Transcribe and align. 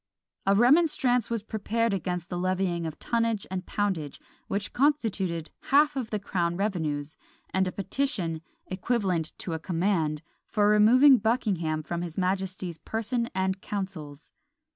A 0.47 0.55
remonstrance 0.55 1.29
was 1.29 1.43
prepared 1.43 1.93
against 1.93 2.29
the 2.29 2.37
levying 2.39 2.87
of 2.87 2.97
tonnage 2.97 3.45
and 3.51 3.67
poundage, 3.67 4.19
which 4.47 4.73
constituted 4.73 5.51
half 5.65 5.95
of 5.95 6.09
the 6.09 6.17
crown 6.17 6.57
revenues; 6.57 7.15
and 7.53 7.67
a 7.67 7.71
petition, 7.71 8.41
"equivalent 8.65 9.37
to 9.37 9.53
a 9.53 9.59
command," 9.59 10.23
for 10.47 10.67
removing 10.69 11.19
Buckingham 11.19 11.83
from 11.83 12.01
his 12.01 12.17
majesty's 12.17 12.79
person 12.79 13.29
and 13.35 13.61
councils. 13.61 14.31